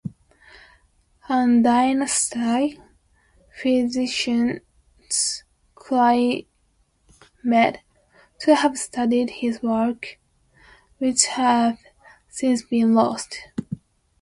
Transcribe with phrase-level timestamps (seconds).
[1.27, 2.81] Han Dynasty
[3.61, 5.43] physicians
[5.75, 6.43] claimed
[7.43, 10.15] to have studied his works,
[10.97, 11.77] which have
[12.29, 13.37] since been lost.